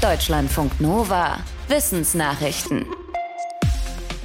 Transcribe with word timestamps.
Deutschlandfunk 0.00 0.80
Nova. 0.80 1.36
Wissensnachrichten. 1.68 2.86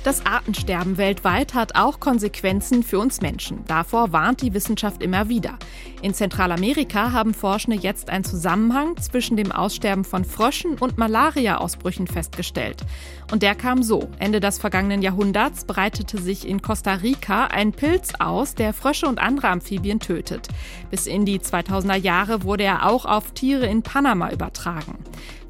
Das 0.05 0.25
Artensterben 0.25 0.97
weltweit 0.97 1.53
hat 1.53 1.75
auch 1.75 1.99
Konsequenzen 1.99 2.81
für 2.81 2.97
uns 2.97 3.19
Menschen. 3.19 3.65
Davor 3.65 4.13
warnt 4.13 4.41
die 4.41 4.53
Wissenschaft 4.53 5.03
immer 5.03 5.27
wieder. 5.27 5.57
In 6.01 6.13
Zentralamerika 6.13 7.11
haben 7.11 7.33
Forschende 7.33 7.77
jetzt 7.77 8.09
einen 8.09 8.23
Zusammenhang 8.23 8.95
zwischen 8.97 9.35
dem 9.35 9.51
Aussterben 9.51 10.05
von 10.05 10.23
Fröschen 10.23 10.77
und 10.77 10.97
Malaria-Ausbrüchen 10.97 12.07
festgestellt. 12.07 12.85
Und 13.31 13.41
der 13.41 13.55
kam 13.55 13.83
so. 13.83 14.09
Ende 14.19 14.39
des 14.39 14.59
vergangenen 14.59 15.01
Jahrhunderts 15.01 15.65
breitete 15.65 16.21
sich 16.21 16.47
in 16.47 16.61
Costa 16.61 16.93
Rica 16.93 17.47
ein 17.47 17.73
Pilz 17.73 18.13
aus, 18.19 18.55
der 18.55 18.73
Frösche 18.73 19.07
und 19.07 19.19
andere 19.19 19.49
Amphibien 19.49 19.99
tötet. 19.99 20.47
Bis 20.89 21.05
in 21.07 21.25
die 21.25 21.39
2000er 21.39 21.97
Jahre 21.97 22.43
wurde 22.43 22.63
er 22.63 22.87
auch 22.87 23.05
auf 23.05 23.31
Tiere 23.31 23.65
in 23.65 23.81
Panama 23.81 24.31
übertragen. 24.31 24.99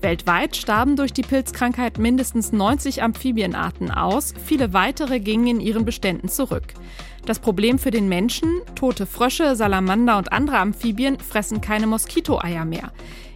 Weltweit 0.06 0.56
starben 0.56 0.98
durch 0.98 1.14
die 1.14 1.24
Pilzkrankheit 1.24 1.98
mindestens 1.98 2.52
90 2.52 3.02
Amphibienarten 3.02 3.90
aus, 3.90 4.36
viele 4.46 4.72
weitere 4.72 5.20
gingen 5.20 5.48
in 5.48 5.60
ihren 5.60 5.84
Beständen 5.84 6.30
zurück. 6.30 6.76
Das 7.26 7.40
Problem 7.40 7.80
für 7.80 7.90
den 7.90 8.08
Menschen, 8.08 8.62
tote 8.76 9.08
Frösche, 9.08 9.56
Salamander 9.56 10.20
und 10.20 10.32
andere 10.32 10.60
Amphibien 10.60 11.18
fressen 11.20 11.60
keine 11.60 11.88
Moskitoeier 11.88 12.66
mehr. 12.66 12.92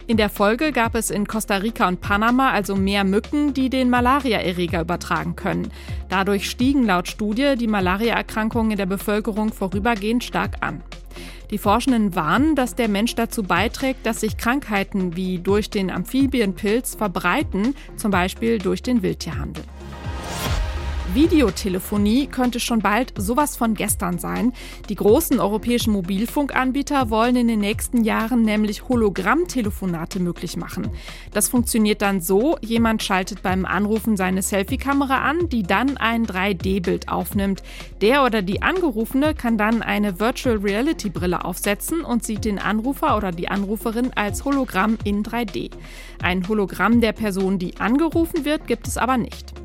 In 0.06 0.16
der 0.16 0.30
Folge 0.30 0.70
gab 0.70 0.94
es 0.94 1.10
in 1.10 1.26
Costa 1.26 1.56
Rica 1.56 1.88
und 1.88 2.00
Panama 2.00 2.52
also 2.52 2.76
mehr 2.76 3.02
Mücken, 3.02 3.52
die 3.52 3.68
den 3.68 3.90
Malariaerreger 3.90 4.82
übertragen 4.82 5.34
können. 5.34 5.72
Dadurch 6.08 6.48
stiegen 6.48 6.86
laut 6.86 7.08
Studie 7.08 7.56
die 7.58 7.66
Malariaerkrankungen 7.66 8.70
in 8.70 8.78
der 8.78 8.86
Bevölkerung 8.86 9.52
vorübergehend 9.52 10.22
stark 10.22 10.58
an. 10.60 10.84
Die 11.50 11.58
Forschenden 11.58 12.14
warnen, 12.14 12.54
dass 12.54 12.76
der 12.76 12.88
Mensch 12.88 13.16
dazu 13.16 13.42
beiträgt, 13.42 14.06
dass 14.06 14.20
sich 14.20 14.36
Krankheiten 14.36 15.16
wie 15.16 15.38
durch 15.38 15.68
den 15.68 15.90
Amphibienpilz 15.90 16.94
verbreiten, 16.94 17.74
zum 17.96 18.12
Beispiel 18.12 18.58
durch 18.58 18.82
den 18.82 19.02
Wildtierhandel. 19.02 19.64
Videotelefonie 21.14 22.26
könnte 22.26 22.60
schon 22.60 22.80
bald 22.80 23.12
sowas 23.16 23.56
von 23.56 23.74
gestern 23.74 24.18
sein. 24.18 24.52
Die 24.88 24.94
großen 24.94 25.40
europäischen 25.40 25.92
Mobilfunkanbieter 25.92 27.10
wollen 27.10 27.36
in 27.36 27.48
den 27.48 27.60
nächsten 27.60 28.04
Jahren 28.04 28.42
nämlich 28.42 28.88
Hologrammtelefonate 28.88 30.20
möglich 30.20 30.56
machen. 30.56 30.88
Das 31.32 31.48
funktioniert 31.48 32.02
dann 32.02 32.20
so, 32.20 32.56
jemand 32.60 33.02
schaltet 33.02 33.42
beim 33.42 33.64
Anrufen 33.64 34.16
seine 34.16 34.42
Selfie-Kamera 34.42 35.22
an, 35.22 35.48
die 35.48 35.62
dann 35.62 35.96
ein 35.96 36.26
3D-Bild 36.26 37.08
aufnimmt. 37.08 37.62
Der 38.00 38.24
oder 38.24 38.42
die 38.42 38.62
Angerufene 38.62 39.34
kann 39.34 39.58
dann 39.58 39.82
eine 39.82 40.20
Virtual 40.20 40.56
Reality-Brille 40.56 41.44
aufsetzen 41.44 42.02
und 42.02 42.24
sieht 42.24 42.44
den 42.44 42.58
Anrufer 42.58 43.16
oder 43.16 43.32
die 43.32 43.48
Anruferin 43.48 44.12
als 44.14 44.44
Hologramm 44.44 44.96
in 45.04 45.22
3D. 45.22 45.70
Ein 46.22 46.46
Hologramm 46.46 47.00
der 47.00 47.12
Person, 47.12 47.58
die 47.58 47.78
angerufen 47.78 48.44
wird, 48.44 48.66
gibt 48.66 48.86
es 48.86 48.96
aber 48.96 49.16
nicht. 49.16 49.59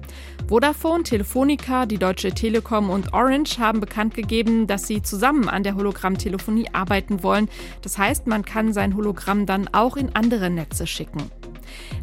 Vodafone, 0.47 1.01
Telefonica, 1.01 1.87
die 1.87 1.97
Deutsche 1.97 2.31
Telekom 2.31 2.91
und 2.91 3.13
Orange 3.13 3.57
haben 3.57 3.79
bekannt 3.79 4.13
gegeben, 4.13 4.67
dass 4.67 4.85
sie 4.85 5.01
zusammen 5.01 5.49
an 5.49 5.63
der 5.63 5.75
Hologrammtelefonie 5.75 6.67
arbeiten 6.71 7.23
wollen. 7.23 7.49
Das 7.81 7.97
heißt, 7.97 8.27
man 8.27 8.45
kann 8.45 8.71
sein 8.71 8.95
Hologramm 8.95 9.47
dann 9.47 9.67
auch 9.73 9.97
in 9.97 10.15
andere 10.15 10.51
Netze 10.51 10.85
schicken. 10.85 11.31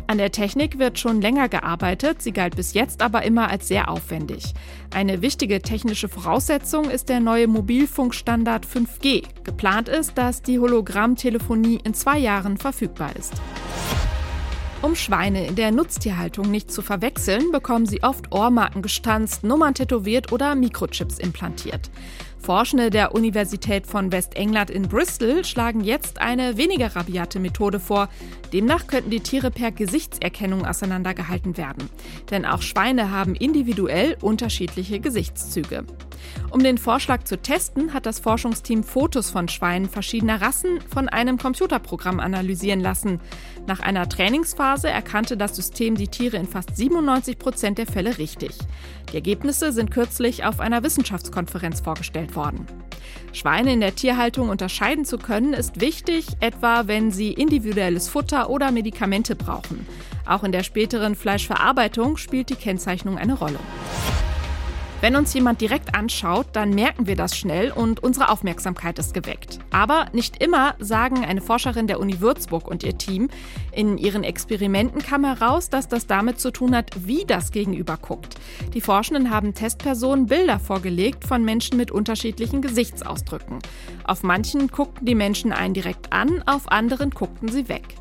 An 0.08 0.18
der 0.18 0.32
Technik 0.32 0.80
wird 0.80 0.98
schon 0.98 1.20
länger 1.20 1.48
gearbeitet, 1.48 2.20
sie 2.20 2.32
galt 2.32 2.56
bis 2.56 2.74
jetzt 2.74 3.00
aber 3.00 3.22
immer 3.22 3.48
als 3.48 3.68
sehr 3.68 3.88
aufwendig. 3.88 4.54
Eine 4.92 5.22
wichtige 5.22 5.62
technische 5.62 6.08
Voraussetzung 6.08 6.90
ist 6.90 7.08
der 7.08 7.20
neue 7.20 7.46
Mobilfunkstandard 7.46 8.66
5G. 8.66 9.22
Geplant 9.44 9.88
ist, 9.88 10.18
dass 10.18 10.42
die 10.42 10.58
Hologrammtelefonie 10.58 11.78
in 11.84 11.94
zwei 11.94 12.18
Jahren 12.18 12.56
verfügbar 12.56 13.14
ist. 13.16 13.34
Um 14.82 14.96
Schweine 14.96 15.46
in 15.46 15.54
der 15.54 15.70
Nutztierhaltung 15.70 16.50
nicht 16.50 16.72
zu 16.72 16.82
verwechseln, 16.82 17.52
bekommen 17.52 17.86
sie 17.86 18.02
oft 18.02 18.32
Ohrmarken 18.32 18.82
gestanzt, 18.82 19.44
Nummern 19.44 19.74
tätowiert 19.74 20.32
oder 20.32 20.56
Mikrochips 20.56 21.20
implantiert. 21.20 21.88
Forschende 22.42 22.90
der 22.90 23.14
Universität 23.14 23.86
von 23.86 24.10
Westengland 24.10 24.68
in 24.68 24.88
Bristol 24.88 25.44
schlagen 25.44 25.80
jetzt 25.82 26.20
eine 26.20 26.56
weniger 26.56 26.96
rabiate 26.96 27.38
Methode 27.38 27.78
vor. 27.78 28.08
Demnach 28.52 28.88
könnten 28.88 29.10
die 29.10 29.20
Tiere 29.20 29.52
per 29.52 29.70
Gesichtserkennung 29.70 30.66
auseinandergehalten 30.66 31.56
werden. 31.56 31.88
Denn 32.32 32.44
auch 32.44 32.60
Schweine 32.60 33.12
haben 33.12 33.36
individuell 33.36 34.16
unterschiedliche 34.20 34.98
Gesichtszüge. 34.98 35.84
Um 36.50 36.62
den 36.62 36.78
Vorschlag 36.78 37.24
zu 37.24 37.40
testen, 37.40 37.94
hat 37.94 38.06
das 38.06 38.18
Forschungsteam 38.18 38.84
Fotos 38.84 39.30
von 39.30 39.48
Schweinen 39.48 39.88
verschiedener 39.88 40.40
Rassen 40.40 40.80
von 40.92 41.08
einem 41.08 41.38
Computerprogramm 41.38 42.20
analysieren 42.20 42.80
lassen. 42.80 43.20
Nach 43.66 43.80
einer 43.80 44.08
Trainingsphase 44.08 44.88
erkannte 44.88 45.36
das 45.36 45.56
System 45.56 45.94
die 45.94 46.08
Tiere 46.08 46.36
in 46.36 46.46
fast 46.46 46.76
97 46.76 47.38
Prozent 47.38 47.78
der 47.78 47.86
Fälle 47.86 48.18
richtig. 48.18 48.52
Die 49.10 49.16
Ergebnisse 49.16 49.72
sind 49.72 49.90
kürzlich 49.90 50.44
auf 50.44 50.60
einer 50.60 50.82
Wissenschaftskonferenz 50.82 51.80
vorgestellt 51.80 52.31
worden. 52.36 52.66
Schweine 53.32 53.72
in 53.72 53.80
der 53.80 53.94
Tierhaltung 53.94 54.50
unterscheiden 54.50 55.04
zu 55.04 55.16
können, 55.16 55.54
ist 55.54 55.80
wichtig, 55.80 56.26
etwa 56.40 56.86
wenn 56.86 57.10
sie 57.10 57.32
individuelles 57.32 58.08
Futter 58.08 58.50
oder 58.50 58.70
Medikamente 58.70 59.34
brauchen. 59.34 59.86
Auch 60.26 60.44
in 60.44 60.52
der 60.52 60.62
späteren 60.62 61.14
Fleischverarbeitung 61.14 62.18
spielt 62.18 62.50
die 62.50 62.56
Kennzeichnung 62.56 63.16
eine 63.16 63.34
Rolle. 63.34 63.58
Wenn 65.00 65.16
uns 65.16 65.34
jemand 65.34 65.60
direkt 65.60 65.94
anschaut, 65.96 66.46
dann 66.52 66.70
merken 66.70 67.06
wir 67.06 67.16
das 67.16 67.36
schnell 67.36 67.72
und 67.72 68.02
unsere 68.02 68.28
Aufmerksamkeit 68.28 68.98
ist 68.98 69.14
geweckt. 69.14 69.58
Aber 69.72 70.06
nicht 70.12 70.42
immer, 70.42 70.74
sagen 70.78 71.24
eine 71.24 71.40
Forscherin 71.40 71.86
der 71.86 71.98
Uni 71.98 72.20
Würzburg 72.20 72.68
und 72.68 72.84
ihr 72.84 72.98
Team. 72.98 73.28
In 73.72 73.98
ihren 73.98 74.22
Experimenten 74.22 75.02
kam 75.02 75.24
heraus, 75.24 75.70
dass 75.70 75.88
das 75.88 76.06
damit 76.06 76.38
zu 76.38 76.50
tun 76.52 76.76
hat, 76.76 76.90
wie 77.06 77.24
das 77.24 77.50
Gegenüber 77.50 77.96
guckt. 77.96 78.34
Die 78.74 78.82
Forschenden 78.82 79.30
haben 79.30 79.54
Testpersonen 79.54 80.26
Bilder 80.26 80.58
vorgelegt 80.58 81.24
von 81.24 81.44
Menschen 81.44 81.78
mit 81.78 81.90
unterschiedlichen 81.90 82.60
Gesichtsausdrücken. 82.60 83.58
Auf 84.04 84.22
manchen 84.22 84.68
guckten 84.68 85.06
die 85.06 85.14
Menschen 85.14 85.52
einen 85.52 85.74
direkt 85.74 86.12
an, 86.12 86.42
auf 86.46 86.70
anderen 86.70 87.10
guckten 87.10 87.48
sie 87.48 87.68
weg. 87.68 87.96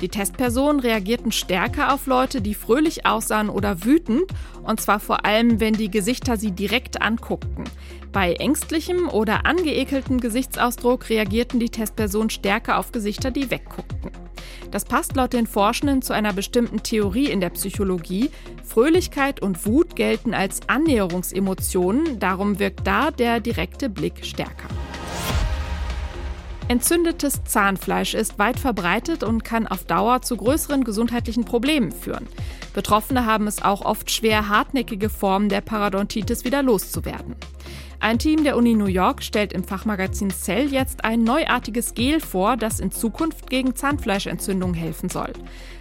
Die 0.00 0.08
Testpersonen 0.08 0.80
reagierten 0.80 1.32
stärker 1.32 1.92
auf 1.92 2.06
Leute, 2.06 2.40
die 2.40 2.54
fröhlich 2.54 3.06
aussahen 3.06 3.48
oder 3.48 3.84
wütend, 3.84 4.24
und 4.62 4.80
zwar 4.80 5.00
vor 5.00 5.24
allem, 5.24 5.58
wenn 5.58 5.74
die 5.74 5.90
Gesichter 5.90 6.36
sie 6.36 6.52
direkt 6.52 7.00
anguckten. 7.00 7.64
Bei 8.12 8.34
ängstlichem 8.34 9.08
oder 9.08 9.46
angeekeltem 9.46 10.20
Gesichtsausdruck 10.20 11.08
reagierten 11.16 11.58
die 11.58 11.70
Testpersonen 11.70 12.28
stärker 12.28 12.78
auf 12.78 12.92
Gesichter, 12.92 13.30
die 13.30 13.50
wegguckten. 13.50 14.10
Das 14.70 14.84
passt 14.84 15.16
laut 15.16 15.32
den 15.32 15.46
Forschenden 15.46 16.02
zu 16.02 16.12
einer 16.12 16.34
bestimmten 16.34 16.82
Theorie 16.82 17.30
in 17.30 17.40
der 17.40 17.50
Psychologie. 17.50 18.30
Fröhlichkeit 18.62 19.40
und 19.40 19.64
Wut 19.64 19.96
gelten 19.96 20.34
als 20.34 20.68
Annäherungsemotionen, 20.68 22.18
darum 22.18 22.58
wirkt 22.58 22.86
da 22.86 23.10
der 23.10 23.40
direkte 23.40 23.88
Blick 23.88 24.26
stärker. 24.26 24.68
Entzündetes 26.68 27.44
Zahnfleisch 27.44 28.12
ist 28.12 28.38
weit 28.38 28.58
verbreitet 28.58 29.22
und 29.22 29.44
kann 29.44 29.68
auf 29.68 29.84
Dauer 29.84 30.20
zu 30.20 30.36
größeren 30.36 30.84
gesundheitlichen 30.84 31.44
Problemen 31.44 31.92
führen. 31.92 32.26
Betroffene 32.74 33.24
haben 33.24 33.46
es 33.46 33.62
auch 33.62 33.82
oft 33.82 34.10
schwer, 34.10 34.48
hartnäckige 34.48 35.08
Formen 35.08 35.48
der 35.48 35.60
Parodontitis 35.60 36.44
wieder 36.44 36.62
loszuwerden. 36.62 37.36
Ein 37.98 38.18
Team 38.18 38.44
der 38.44 38.56
Uni 38.56 38.74
New 38.74 38.86
York 38.86 39.22
stellt 39.22 39.52
im 39.52 39.64
Fachmagazin 39.64 40.30
Cell 40.30 40.70
jetzt 40.70 41.04
ein 41.04 41.24
neuartiges 41.24 41.94
Gel 41.94 42.20
vor, 42.20 42.56
das 42.56 42.78
in 42.78 42.92
Zukunft 42.92 43.48
gegen 43.48 43.74
Zahnfleischentzündung 43.74 44.74
helfen 44.74 45.08
soll. 45.08 45.32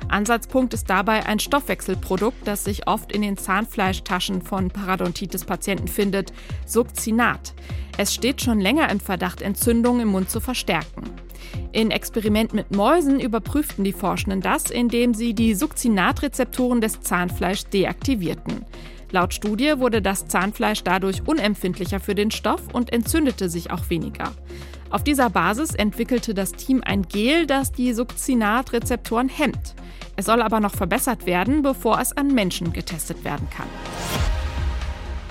Ansatzpunkt 0.08 0.74
ist 0.74 0.90
dabei 0.90 1.25
ein 1.25 1.40
Stoffwechselprodukt, 1.40 2.48
das 2.48 2.64
sich 2.64 2.88
oft 2.88 3.12
in 3.12 3.22
den 3.22 3.38
Zahnfleischtaschen 3.38 4.42
von 4.42 4.70
Parodontitis-Patienten 4.70 5.88
findet, 5.88 6.31
Succinat. 6.66 7.54
Es 7.98 8.14
steht 8.14 8.42
schon 8.42 8.59
länger 8.59 8.90
im 8.90 9.00
Verdacht, 9.00 9.42
Entzündungen 9.42 10.02
im 10.02 10.09
Mund 10.09 10.30
zu 10.30 10.40
verstärken. 10.40 11.04
In 11.74 11.92
Experimenten 11.92 12.56
mit 12.56 12.74
Mäusen 12.75 13.20
überprüften 13.20 13.84
die 13.84 13.94
Forschenden 13.94 14.40
das, 14.40 14.72
indem 14.72 15.14
sie 15.14 15.34
die 15.34 15.54
Succinatrezeptoren 15.54 16.80
des 16.80 17.01
Zahnfleischs 17.01 17.69
deaktivierten. 17.69 18.66
Laut 19.15 19.33
Studie 19.33 19.75
wurde 19.77 20.01
das 20.01 20.27
Zahnfleisch 20.27 20.83
dadurch 20.83 21.25
unempfindlicher 21.25 22.01
für 22.01 22.15
den 22.15 22.31
Stoff 22.31 22.63
und 22.73 22.91
entzündete 22.91 23.47
sich 23.47 23.71
auch 23.71 23.89
weniger. 23.89 24.33
Auf 24.89 25.06
dieser 25.06 25.29
Basis 25.29 25.73
entwickelte 25.73 26.33
das 26.33 26.51
Team 26.51 26.81
ein 26.85 27.03
Gel, 27.03 27.47
das 27.47 27.71
die 27.71 27.94
Succinatrezeptoren 27.94 29.29
hemmt. 29.29 29.73
Es 30.17 30.25
soll 30.25 30.41
aber 30.41 30.59
noch 30.59 30.73
verbessert 30.73 31.25
werden, 31.25 31.62
bevor 31.62 31.97
es 32.01 32.12
an 32.12 32.27
Menschen 32.33 32.73
getestet 32.73 33.23
werden 33.23 33.47
kann. 33.50 33.67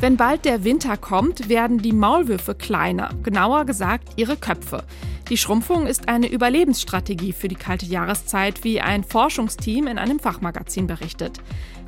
Wenn 0.00 0.16
bald 0.16 0.46
der 0.46 0.64
Winter 0.64 0.96
kommt, 0.96 1.50
werden 1.50 1.76
die 1.76 1.92
Maulwürfe 1.92 2.54
kleiner, 2.54 3.10
genauer 3.22 3.66
gesagt 3.66 4.14
ihre 4.16 4.38
Köpfe. 4.38 4.82
Die 5.30 5.38
Schrumpfung 5.38 5.86
ist 5.86 6.08
eine 6.10 6.28
Überlebensstrategie 6.28 7.32
für 7.32 7.48
die 7.48 7.54
kalte 7.54 7.86
Jahreszeit, 7.86 8.62
wie 8.62 8.82
ein 8.82 9.04
Forschungsteam 9.04 9.86
in 9.86 9.96
einem 9.96 10.18
Fachmagazin 10.18 10.86
berichtet. 10.86 11.38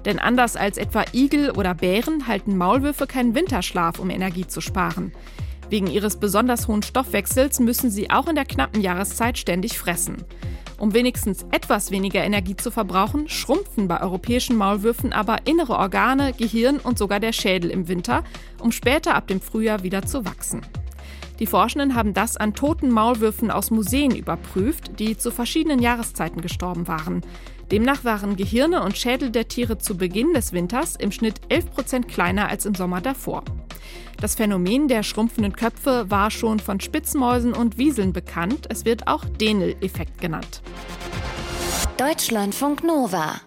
Denn 0.07 0.19
anders 0.19 0.57
als 0.57 0.79
etwa 0.79 1.05
Igel 1.13 1.51
oder 1.51 1.75
Bären 1.75 2.27
halten 2.27 2.57
Maulwürfe 2.57 3.07
keinen 3.07 3.35
Winterschlaf, 3.35 3.99
um 3.99 4.09
Energie 4.09 4.47
zu 4.47 4.63
sparen. 4.63 5.13
Wegen 5.69 5.89
ihres 5.89 6.17
besonders 6.17 6.67
hohen 6.67 6.83
Stoffwechsels 6.83 7.61
müssen 7.61 7.91
sie 7.91 8.11
auch 8.11 8.27
in 8.27 8.37
der 8.37 8.47
knappen 8.47 8.81
Jahreszeit 8.81 9.37
ständig 9.37 9.79
fressen. 9.79 10.25
Um 10.79 10.95
wenigstens 10.95 11.45
etwas 11.53 11.91
weniger 11.91 12.23
Energie 12.25 12.57
zu 12.57 12.71
verbrauchen, 12.71 13.29
schrumpfen 13.29 13.89
bei 13.89 14.01
europäischen 14.01 14.57
Maulwürfen 14.57 15.13
aber 15.13 15.47
innere 15.47 15.77
Organe, 15.77 16.33
Gehirn 16.33 16.79
und 16.79 16.99
sogar 16.99 17.21
der 17.21 17.33
Schädel 17.33 17.71
im 17.71 17.89
Winter, 17.89 18.25
um 18.63 18.73
später 18.73 19.15
ab 19.15 19.27
dem 19.27 19.41
Frühjahr 19.41 19.83
wieder 19.83 20.07
zu 20.07 20.25
wachsen. 20.25 20.63
Die 21.39 21.47
Forschenden 21.47 21.95
haben 21.95 22.15
das 22.15 22.37
an 22.37 22.55
toten 22.55 22.91
Maulwürfen 22.91 23.51
aus 23.51 23.71
Museen 23.71 24.15
überprüft, 24.15 24.99
die 24.99 25.17
zu 25.19 25.31
verschiedenen 25.31 25.81
Jahreszeiten 25.81 26.41
gestorben 26.41 26.89
waren. 26.89 27.21
Demnach 27.71 28.05
waren 28.05 28.37
Gehirne 28.37 28.83
und 28.83 28.97
Schädel 28.97 29.31
der 29.31 29.49
Tiere 29.49 29.77
zu 29.77 29.97
Beginn 29.97 30.33
des 30.33 30.53
Winters 30.53 30.97
im 30.97 31.13
Schnitt 31.13 31.41
11 31.49 31.71
Prozent 31.73 32.09
kleiner 32.09 32.49
als 32.49 32.65
im 32.65 32.75
Sommer 32.75 33.01
davor. 33.01 33.43
Das 34.21 34.35
Phänomen 34.37 34.89
der 34.89 35.03
schrumpfenden 35.03 35.55
Köpfe 35.55 36.07
war 36.09 36.31
schon 36.31 36.59
von 36.59 36.81
Spitzmäusen 36.81 37.53
und 37.53 37.77
Wieseln 37.77 38.13
bekannt. 38.13 38.67
Es 38.71 38.85
wird 38.85 39.09
auch 39.09 39.25
Denel-Effekt 39.25 40.21
genannt. 40.21 40.63
Deutschlandfunk 41.99 42.83
Nova 42.83 43.41